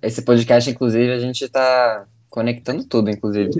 [0.02, 3.50] Esse podcast, inclusive, a gente tá conectando tudo, inclusive.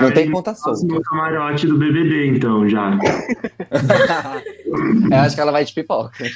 [0.00, 0.84] Não tem ponta solta.
[0.84, 2.90] No camarote do BBB, então, já.
[5.10, 6.12] Eu acho que ela vai de pipoca.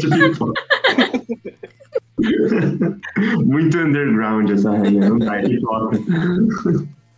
[0.00, 0.52] Tipo,
[3.44, 5.98] Muito underground essa que toca.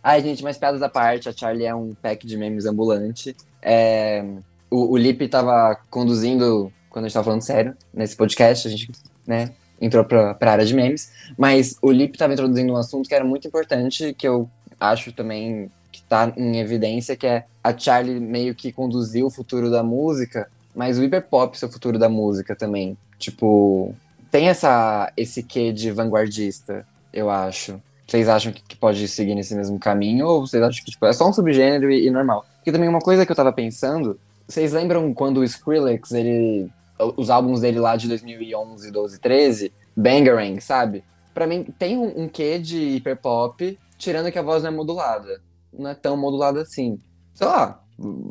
[0.03, 3.35] Ai, gente, mas piadas à parte, a Charlie é um pack de memes ambulante.
[3.61, 4.23] É,
[4.69, 8.91] o, o Lipe tava conduzindo, quando a gente tava falando sério, nesse podcast, a gente,
[9.25, 11.11] né, entrou pra, pra área de memes.
[11.37, 15.71] Mas o Lipe tava introduzindo um assunto que era muito importante, que eu acho também
[15.91, 20.49] que tá em evidência, que é a Charlie meio que conduziu o futuro da música,
[20.75, 22.97] mas o hiperpop é o futuro da música também.
[23.17, 23.95] Tipo,
[24.35, 27.81] tem essa, esse quê de vanguardista, eu acho.
[28.05, 30.27] Vocês acham que, que pode seguir nesse mesmo caminho?
[30.27, 32.45] Ou vocês acham que tipo, é só um subgênero e, e normal?
[32.57, 36.69] Porque também uma coisa que eu tava pensando, vocês lembram quando o Skrillex, ele,
[37.15, 41.01] os álbuns dele lá de 2011, 12, 13, Bangarang, sabe?
[41.33, 45.39] Pra mim tem um, um quê de hiperpop, tirando que a voz não é modulada.
[45.71, 46.99] Não é tão modulada assim.
[47.33, 47.81] Sei lá,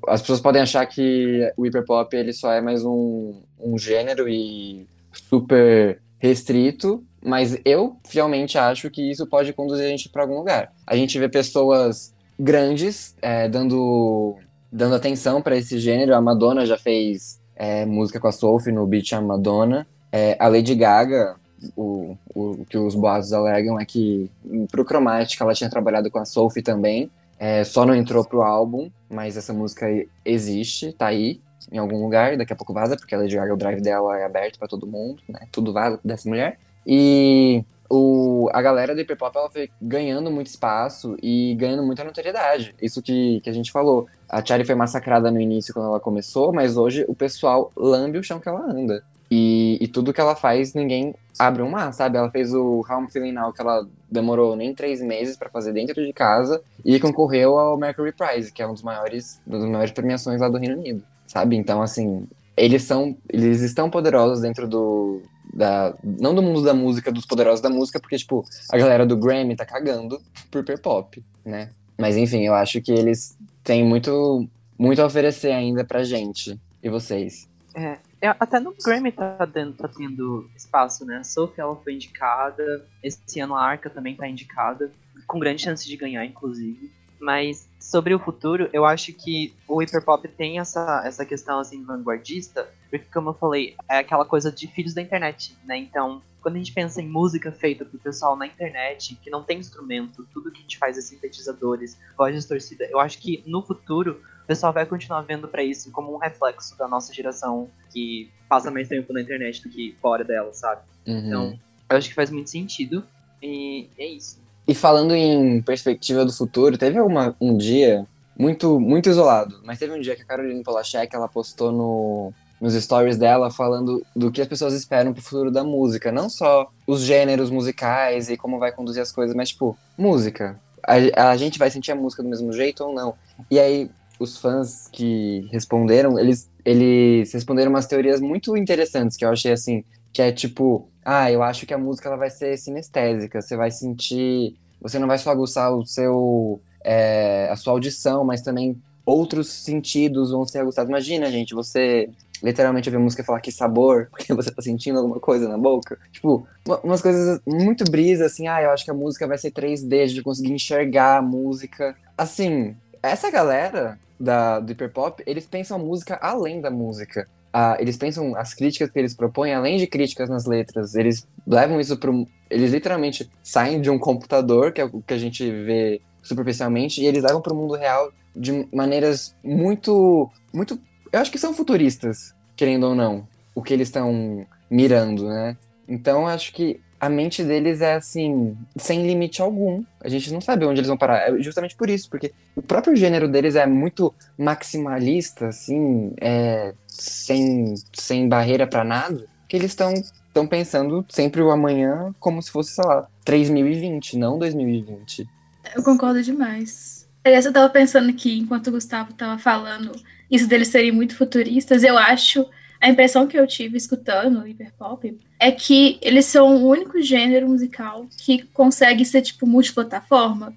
[0.06, 4.86] as pessoas podem achar que o hiperpop ele só é mais um, um gênero e
[5.34, 10.72] super restrito, mas eu fielmente acho que isso pode conduzir a gente para algum lugar.
[10.86, 14.36] A gente vê pessoas grandes é, dando,
[14.70, 16.14] dando atenção para esse gênero.
[16.14, 19.86] A Madonna já fez é, música com a Sophie no Beat a Madonna.
[20.12, 21.36] É, a Lady Gaga,
[21.76, 24.30] o, o que os boatos alegam é que
[24.70, 27.10] pro Chromatic ela tinha trabalhado com a Sophie também.
[27.38, 29.86] É, só não entrou pro álbum, mas essa música
[30.24, 33.56] existe, tá aí em algum lugar, daqui a pouco vaza, porque a Lady Gaga, o
[33.56, 35.40] drive dela é aberto para todo mundo, né?
[35.50, 36.58] Tudo vaza dessa mulher.
[36.86, 42.74] E o, a galera do hiperpop ela foi ganhando muito espaço e ganhando muita notoriedade.
[42.80, 44.06] Isso que, que a gente falou.
[44.28, 48.22] A Charlie foi massacrada no início quando ela começou, mas hoje o pessoal lambe o
[48.22, 49.02] chão que ela anda.
[49.30, 52.16] E, e tudo que ela faz, ninguém abre um mar, sabe?
[52.16, 55.94] Ela fez o I'm Feeling Now, que ela demorou nem três meses para fazer dentro
[55.94, 59.92] de casa, e concorreu ao Mercury Prize, que é um dos maiores, uma das maiores
[59.92, 61.56] premiações lá do Reino Unido, sabe?
[61.56, 67.12] Então, assim, eles são, eles estão poderosos dentro do, da, não do mundo da música,
[67.12, 71.70] dos poderosos da música, porque, tipo, a galera do Grammy tá cagando por hiperpop, né?
[71.98, 76.58] Mas, enfim, eu acho que eles têm muito, muito a oferecer ainda pra gente.
[76.82, 77.48] E vocês?
[77.74, 81.18] É, até no Grammy tá, dentro, tá tendo espaço, né?
[81.18, 82.84] A Sophie, ela foi indicada.
[83.02, 84.90] Esse ano a Arca também tá indicada.
[85.26, 86.90] Com grande chance de ganhar, inclusive.
[87.20, 92.68] Mas sobre o futuro, eu acho que o hiperpop tem essa, essa questão assim vanguardista,
[92.90, 95.76] porque como eu falei, é aquela coisa de filhos da internet, né?
[95.76, 99.58] Então, quando a gente pensa em música feita pro pessoal na internet, que não tem
[99.58, 104.20] instrumento, tudo que a gente faz é sintetizadores, voz distorcida, eu acho que no futuro
[104.42, 108.70] o pessoal vai continuar vendo para isso como um reflexo da nossa geração que passa
[108.70, 110.82] mais tempo na internet do que fora dela, sabe?
[111.06, 111.26] Uhum.
[111.26, 113.02] Então, eu acho que faz muito sentido
[113.42, 114.43] e é isso.
[114.66, 119.92] E falando em perspectiva do futuro, teve uma, um dia muito muito isolado, mas teve
[119.92, 124.40] um dia que a Caroline Polachek ela postou no, nos stories dela falando do que
[124.40, 128.72] as pessoas esperam pro futuro da música, não só os gêneros musicais e como vai
[128.72, 130.58] conduzir as coisas, mas tipo, música.
[130.82, 133.14] A, a gente vai sentir a música do mesmo jeito ou não?
[133.50, 139.28] E aí os fãs que responderam, eles eles responderam umas teorias muito interessantes que eu
[139.28, 143.42] achei assim, que é tipo, ah, eu acho que a música ela vai ser sinestésica,
[143.42, 148.40] você vai sentir, você não vai só aguçar o seu, é, a sua audição, mas
[148.40, 150.88] também outros sentidos vão ser aguçados.
[150.88, 152.08] Imagina, gente, você
[152.42, 155.98] literalmente ouvir música e falar que sabor, porque você tá sentindo alguma coisa na boca.
[156.10, 156.46] Tipo,
[156.82, 160.22] umas coisas muito brisa, assim, ah, eu acho que a música vai ser 3D, de
[160.22, 161.94] conseguir enxergar a música.
[162.16, 167.96] Assim, essa galera da, do hiperpop, eles pensam a música além da música ah, eles
[167.96, 172.10] pensam as críticas que eles propõem, além de críticas nas letras, eles levam isso para
[172.50, 177.06] Eles literalmente saem de um computador, que é o que a gente vê superficialmente, e
[177.06, 180.28] eles levam para o mundo real de maneiras muito.
[180.52, 180.80] muito.
[181.12, 185.56] Eu acho que são futuristas, querendo ou não, o que eles estão mirando, né?
[185.86, 189.84] Então acho que a mente deles é assim, sem limite algum.
[190.00, 191.28] A gente não sabe onde eles vão parar.
[191.28, 197.74] É justamente por isso, porque o próprio gênero deles é muito maximalista, assim, é, sem,
[197.92, 202.74] sem barreira para nada, que eles estão estão pensando sempre o amanhã como se fosse,
[202.74, 205.28] sei lá, 3020, não 2020.
[205.76, 207.08] Eu concordo demais.
[207.22, 209.92] Aliás, eu tava pensando que enquanto o Gustavo tava falando
[210.28, 212.44] isso deles serem muito futuristas, eu acho
[212.84, 217.48] a impressão que eu tive escutando o hiperpop é que eles são o único gênero
[217.48, 220.52] musical que consegue ser, tipo, multiplataforma.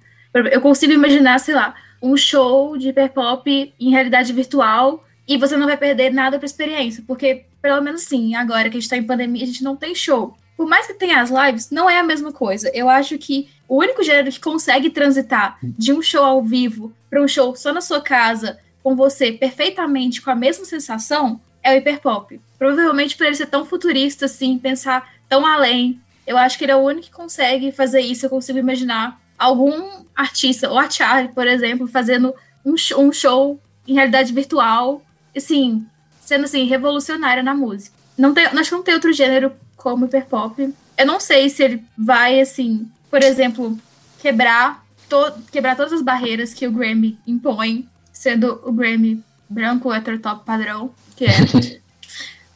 [0.52, 5.66] Eu consigo imaginar, sei lá, um show de hiperpop em realidade virtual e você não
[5.66, 9.06] vai perder nada pra experiência, porque, pelo menos sim, agora que a gente tá em
[9.06, 10.36] pandemia, a gente não tem show.
[10.54, 12.70] Por mais que tenha as lives, não é a mesma coisa.
[12.74, 17.22] Eu acho que o único gênero que consegue transitar de um show ao vivo para
[17.22, 21.78] um show só na sua casa, com você perfeitamente com a mesma sensação, é o
[21.78, 22.40] hiperpop.
[22.58, 26.00] Provavelmente por ele ser tão futurista, assim, pensar tão além.
[26.26, 28.26] Eu acho que ele é o único que consegue fazer isso.
[28.26, 33.60] Eu consigo imaginar algum artista, ou a Charlie, por exemplo, fazendo um show, um show
[33.86, 35.02] em realidade virtual,
[35.36, 35.86] assim,
[36.20, 37.96] sendo assim, revolucionária na música.
[38.16, 40.74] Não tem, acho que não tem outro gênero como hiperpop.
[40.96, 43.78] Eu não sei se ele vai, assim, por exemplo,
[44.20, 50.44] quebrar, to quebrar todas as barreiras que o Grammy impõe, sendo o Grammy branco, heterotop
[50.44, 51.80] padrão que é.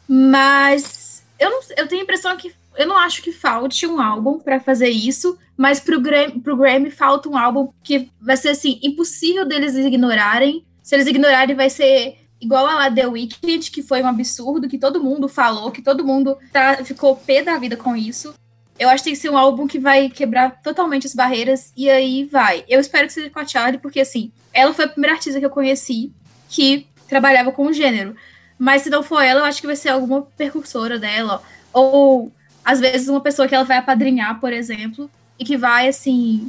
[0.09, 4.38] mas eu, não, eu tenho a impressão que eu não acho que falte um álbum
[4.38, 8.79] para fazer isso, mas pro Grammy, pro Grammy falta um álbum que vai ser assim,
[8.83, 10.64] impossível deles ignorarem.
[10.83, 14.79] Se eles ignorarem, vai ser igual a lá The Weeknd, que foi um absurdo, que
[14.79, 18.35] todo mundo falou, que todo mundo tá, ficou pé da vida com isso.
[18.79, 21.90] Eu acho que tem que ser um álbum que vai quebrar totalmente as barreiras, e
[21.90, 22.64] aí vai.
[22.68, 25.46] Eu espero que seja com a Charlie, porque assim, ela foi a primeira artista que
[25.46, 26.11] eu conheci
[26.48, 28.16] que trabalhava com o gênero.
[28.62, 31.42] Mas se não for ela, eu acho que vai ser alguma percursora dela.
[31.72, 32.31] Ou,
[32.64, 36.48] às vezes, uma pessoa que ela vai apadrinhar, por exemplo, e que vai, assim,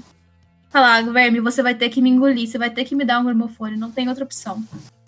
[0.69, 3.25] falar, Guilherme, você vai ter que me engolir, você vai ter que me dar um
[3.25, 4.63] gramofone, não tem outra opção.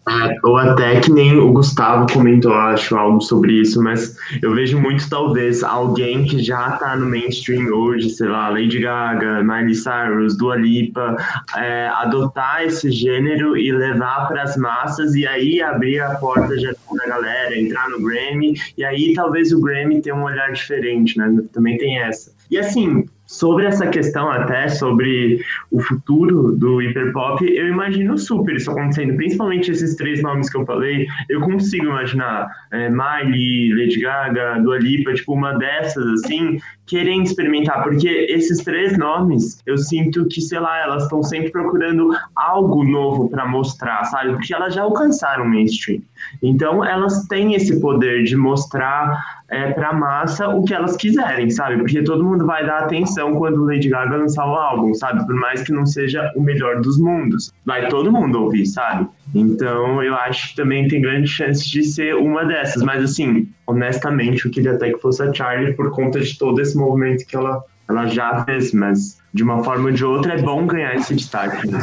[0.07, 4.79] É, ou até que nem o Gustavo comentou, acho, algo sobre isso, mas eu vejo
[4.79, 10.37] muito, talvez, alguém que já tá no mainstream hoje, sei lá, Lady Gaga, Miley Cyrus,
[10.37, 11.15] Dua Lipa,
[11.57, 16.71] é, adotar esse gênero e levar para as massas e aí abrir a porta já
[16.91, 21.35] da galera, entrar no Grammy, e aí talvez o Grammy tenha um olhar diferente, né?
[21.51, 22.31] Também tem essa.
[22.49, 28.69] E assim, Sobre essa questão até, sobre o futuro do hiperpop, eu imagino super isso
[28.69, 34.59] acontecendo, principalmente esses três nomes que eu falei, eu consigo imaginar é, Miley, Lady Gaga,
[34.61, 40.39] Dua Lipa, tipo uma dessas, assim, querendo experimentar, porque esses três nomes, eu sinto que,
[40.39, 44.33] sei lá, elas estão sempre procurando algo novo para mostrar, sabe?
[44.33, 46.01] Porque elas já alcançaram o mainstream.
[46.43, 51.77] Então, elas têm esse poder de mostrar é, pra massa o que elas quiserem, sabe?
[51.77, 55.25] Porque todo mundo vai dar atenção quando Lady Gaga lançar o álbum, sabe?
[55.25, 57.51] Por mais que não seja o melhor dos mundos.
[57.65, 59.08] Vai todo mundo ouvir, sabe?
[59.34, 62.81] Então eu acho que também tem grande chance de ser uma dessas.
[62.81, 66.75] Mas assim, honestamente, eu queria até que fosse a Charlie por conta de todo esse
[66.75, 68.73] movimento que ela, ela já fez.
[68.73, 71.67] Mas de uma forma ou de outra é bom ganhar esse destaque.
[71.67, 71.79] Né?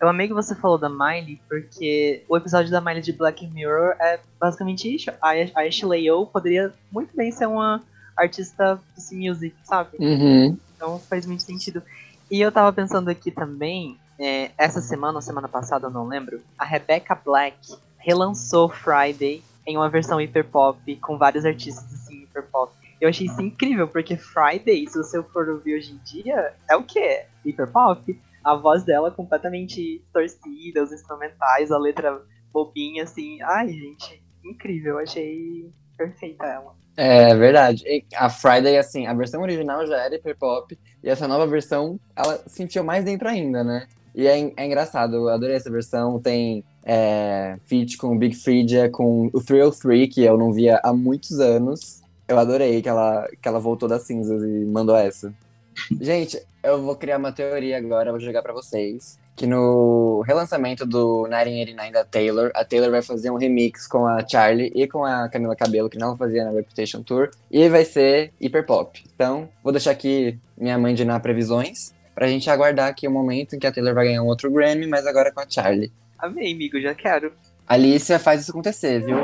[0.00, 3.94] Eu amei que você falou da Miley, porque o episódio da Miley de Black Mirror
[4.00, 5.10] é basicamente isso.
[5.20, 7.82] A Ashley O poderia muito bem ser uma
[8.16, 9.98] artista de music, sabe?
[9.98, 10.56] Uhum.
[10.74, 11.82] Então faz muito sentido.
[12.30, 16.40] E eu tava pensando aqui também, é, essa semana ou semana passada, eu não lembro,
[16.56, 17.58] a Rebecca Black
[17.98, 22.72] relançou Friday em uma versão hiper pop com vários artistas assim, hiper pop.
[22.98, 26.82] Eu achei isso incrível, porque Friday, se você for ouvir hoje em dia, é o
[26.82, 27.24] quê?
[27.44, 32.20] Hiper pop a voz dela completamente torcida, os instrumentais, a letra
[32.52, 33.40] bobinha, assim.
[33.42, 34.98] Ai, gente, incrível.
[34.98, 36.74] Achei perfeita ela.
[36.96, 37.84] É verdade.
[38.16, 42.42] A Friday, assim, a versão original já era hiper pop, e essa nova versão, ela
[42.46, 43.86] se enfiou mais dentro ainda, né?
[44.14, 46.20] E é, é engraçado, eu adorei essa versão.
[46.20, 50.92] Tem é, feat com Big Freedia, com o Thrill 3, que eu não via há
[50.92, 52.02] muitos anos.
[52.26, 55.32] Eu adorei que ela, que ela voltou das cinzas e mandou essa.
[56.00, 59.18] Gente, eu vou criar uma teoria agora, vou jogar para vocês.
[59.34, 64.26] Que no relançamento do 1989 da Taylor, a Taylor vai fazer um remix com a
[64.26, 68.32] Charlie e com a Camila Cabello, que não fazia na Reputation Tour, e vai ser
[68.40, 69.02] hiper pop.
[69.14, 73.56] Então, vou deixar aqui minha mãe de dar previsões, pra gente aguardar aqui o momento
[73.56, 75.90] em que a Taylor vai ganhar um outro Grammy, mas agora com a Charlie.
[76.18, 77.32] Amei, amigo, já quero.
[77.66, 79.16] Alicia faz isso acontecer, viu?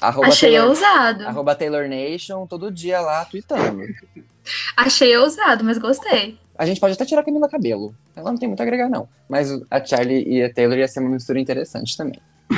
[0.00, 1.26] Arroba Achei Taylor, ousado.
[1.26, 3.82] Arroba Taylor Nation, todo dia lá, tweetando.
[4.76, 6.38] Achei ousado, mas gostei.
[6.58, 7.94] A gente pode até tirar a Camila Cabelo.
[8.14, 9.08] Ela não tem muito a agregar, não.
[9.28, 12.20] Mas a Charlie e a Taylor ia ser uma mistura interessante também.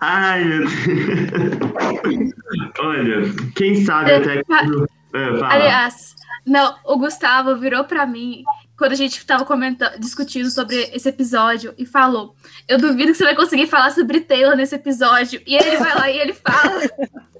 [0.00, 0.72] Ai, meu Deus.
[2.80, 3.22] Olha,
[3.54, 4.38] quem sabe até.
[4.38, 6.14] É, Aliás,
[6.46, 8.44] não, o Gustavo virou para mim
[8.76, 12.34] quando a gente estava comentando, discutindo sobre esse episódio e falou:
[12.66, 15.40] Eu duvido que você vai conseguir falar sobre Taylor nesse episódio.
[15.46, 16.80] E ele vai lá e ele fala.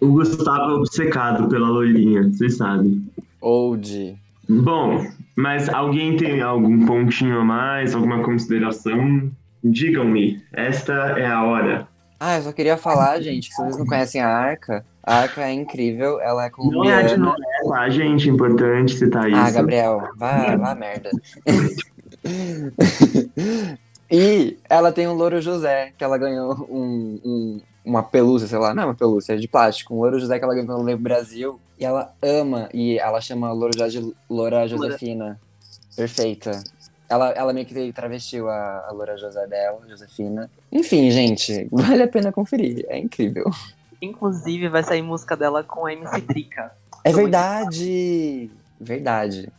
[0.00, 3.06] O Gustavo é obcecado pela loirinha, vocês sabem.
[3.38, 4.16] Old.
[4.48, 9.30] Bom, mas alguém tem algum pontinho a mais, alguma consideração?
[9.62, 11.86] Digam-me, esta é a hora.
[12.18, 15.42] Ah, eu só queria falar, gente, que se vocês não conhecem a Arca, a Arca
[15.42, 16.86] é incrível, ela é colombiana.
[16.86, 17.34] Não é de Noé,
[17.68, 18.28] tá, gente?
[18.28, 19.38] Importante citar isso.
[19.38, 21.10] Ah, Gabriel, vá, vá merda.
[24.10, 28.74] e ela tem um Louro José, que ela ganhou um, um uma pelúcia, sei lá,
[28.74, 31.58] não é uma pelúcia, é de plástico, um Louro José que ela ganhou no Brasil,
[31.78, 35.40] e ela ama, e ela chama Loura, de Loura Josefina.
[35.96, 36.62] Perfeita.
[37.08, 40.50] Ela, ela meio que travestiu a, a Loura José dela, Josefina.
[40.70, 42.84] Enfim, gente, vale a pena conferir.
[42.88, 43.50] É incrível.
[44.02, 46.72] Inclusive, vai sair música dela com a MC Trica.
[47.04, 48.50] É verdade!
[48.80, 49.52] Verdade.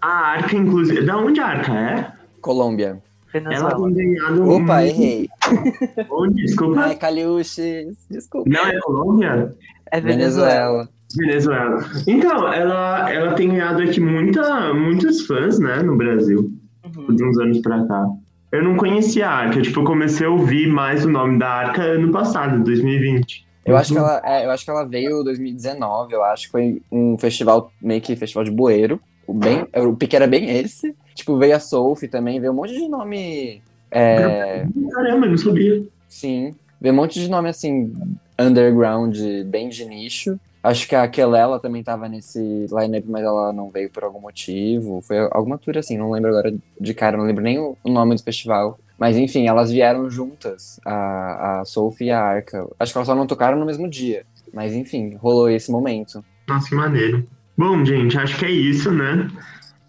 [0.00, 1.04] A Arca, inclusive.
[1.04, 2.12] Da onde a Arca é?
[2.40, 3.02] Colômbia.
[3.32, 3.70] Venezuela.
[3.70, 4.50] Ela tem ganhado.
[4.50, 4.80] Opa, um...
[4.80, 5.28] errei.
[6.10, 6.42] Onde?
[6.42, 6.74] Desculpa.
[6.74, 8.06] Não é Caliuches.
[8.10, 8.48] Desculpa.
[8.48, 9.54] Não é Colômbia?
[9.90, 10.88] É Venezuela.
[11.16, 11.84] Venezuela.
[12.06, 16.50] Então, ela, ela tem ganhado aqui muita, muitos fãs, né, no Brasil,
[16.84, 17.14] uhum.
[17.14, 18.06] de uns anos pra cá.
[18.50, 21.82] Eu não conhecia a Arca, tipo, eu comecei a ouvir mais o nome da Arca
[21.82, 23.46] ano passado, 2020.
[23.64, 26.52] Eu acho que ela, é, eu acho que ela veio em 2019, eu acho que
[26.52, 29.00] foi um festival, meio que festival de bueiro.
[29.26, 30.94] O, bem, o pique era bem esse.
[31.14, 33.62] Tipo, veio a Sophie também, veio um monte de nome.
[33.90, 34.66] É...
[34.92, 35.82] Caramba, eu não sabia.
[36.08, 36.54] Sim.
[36.80, 37.92] Veio um monte de nome assim,
[38.38, 40.38] underground, bem de nicho.
[40.62, 42.38] Acho que a Kelela também tava nesse
[42.70, 45.00] lineup, mas ela não veio por algum motivo.
[45.02, 48.22] Foi alguma tour assim, não lembro agora de cara, não lembro nem o nome do
[48.22, 48.78] festival.
[48.96, 52.64] Mas enfim, elas vieram juntas, a, a Sophie e a Arca.
[52.78, 54.24] Acho que elas só não tocaram no mesmo dia.
[54.54, 56.24] Mas enfim, rolou esse momento.
[56.46, 57.26] Nossa, que maneiro.
[57.58, 59.28] Bom, gente, acho que é isso, né?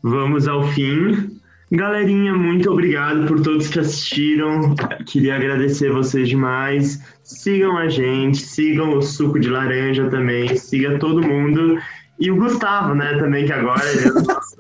[0.02, 1.40] Vamos ao fim.
[1.74, 4.76] Galerinha, muito obrigado por todos que assistiram.
[5.08, 7.02] Queria agradecer vocês demais.
[7.24, 11.80] Sigam a gente, sigam o suco de laranja também, siga todo mundo.
[12.20, 14.56] E o Gustavo, né, também, que agora ele é o nosso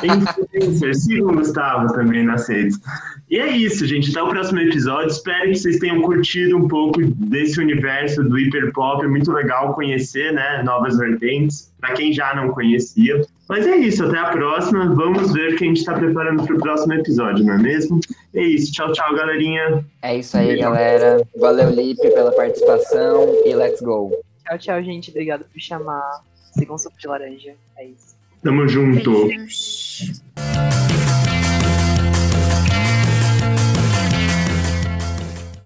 [0.56, 0.94] influencer.
[0.94, 2.80] Sigam o Gustavo também nas redes.
[3.28, 4.10] E é isso, gente.
[4.10, 5.08] Até o próximo episódio.
[5.08, 9.04] Espero que vocês tenham curtido um pouco desse universo do hiperpop.
[9.04, 13.26] É muito legal conhecer, né, novas vertentes, para quem já não conhecia.
[13.48, 14.94] Mas é isso, até a próxima.
[14.94, 18.00] Vamos ver o que a gente está preparando para o próximo episódio, não é mesmo?
[18.34, 18.72] É isso.
[18.72, 19.84] Tchau, tchau, galerinha.
[20.02, 21.24] É isso aí, galera.
[21.38, 24.10] Valeu, Lipe, pela participação e let's go.
[24.44, 25.10] Tchau, tchau, gente.
[25.10, 26.22] Obrigado por chamar.
[26.52, 27.54] Sigam o suco de laranja.
[27.76, 28.16] É isso.
[28.42, 29.26] Tamo junto.
[29.26, 30.22] Beijos.